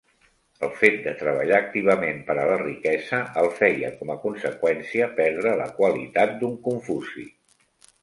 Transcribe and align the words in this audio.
El 0.67 0.69
fet 0.77 0.95
de 1.07 1.11
treballar 1.19 1.59
activament 1.63 2.23
per 2.31 2.37
a 2.37 2.47
la 2.53 2.57
riquesa 2.63 3.21
el 3.43 3.51
feia 3.61 3.93
com 4.01 4.15
a 4.17 4.19
conseqüència 4.27 5.13
perdre 5.23 5.57
la 5.65 5.73
qualitat 5.81 6.39
d'un 6.45 6.61
Confuci. 6.69 7.33